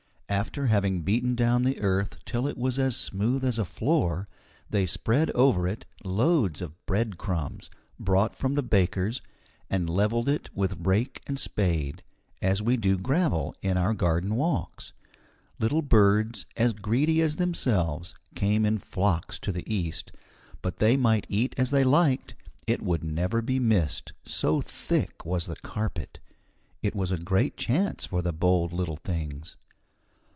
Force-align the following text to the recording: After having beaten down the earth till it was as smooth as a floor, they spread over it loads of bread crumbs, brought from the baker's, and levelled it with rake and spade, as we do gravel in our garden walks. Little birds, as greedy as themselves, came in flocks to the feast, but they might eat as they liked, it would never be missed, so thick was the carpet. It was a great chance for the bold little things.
After 0.45 0.67
having 0.67 1.01
beaten 1.01 1.35
down 1.35 1.63
the 1.63 1.81
earth 1.81 2.17
till 2.23 2.47
it 2.47 2.57
was 2.57 2.79
as 2.79 2.95
smooth 2.95 3.43
as 3.43 3.59
a 3.59 3.65
floor, 3.65 4.29
they 4.69 4.85
spread 4.85 5.29
over 5.31 5.67
it 5.67 5.85
loads 6.05 6.61
of 6.61 6.83
bread 6.85 7.17
crumbs, 7.17 7.69
brought 7.99 8.33
from 8.33 8.55
the 8.55 8.63
baker's, 8.63 9.21
and 9.69 9.89
levelled 9.89 10.29
it 10.29 10.49
with 10.55 10.85
rake 10.87 11.21
and 11.27 11.37
spade, 11.37 12.01
as 12.41 12.61
we 12.61 12.77
do 12.77 12.97
gravel 12.97 13.53
in 13.61 13.75
our 13.75 13.93
garden 13.93 14.35
walks. 14.35 14.93
Little 15.59 15.81
birds, 15.81 16.45
as 16.55 16.71
greedy 16.71 17.21
as 17.21 17.35
themselves, 17.35 18.15
came 18.33 18.65
in 18.65 18.77
flocks 18.77 19.37
to 19.39 19.51
the 19.51 19.63
feast, 19.63 20.13
but 20.61 20.77
they 20.77 20.95
might 20.95 21.25
eat 21.27 21.53
as 21.57 21.71
they 21.71 21.83
liked, 21.83 22.35
it 22.65 22.81
would 22.81 23.03
never 23.03 23.41
be 23.41 23.59
missed, 23.59 24.13
so 24.23 24.61
thick 24.61 25.25
was 25.25 25.45
the 25.47 25.57
carpet. 25.57 26.21
It 26.81 26.95
was 26.95 27.11
a 27.11 27.17
great 27.17 27.57
chance 27.57 28.05
for 28.05 28.21
the 28.21 28.31
bold 28.31 28.71
little 28.71 28.95
things. 28.95 29.57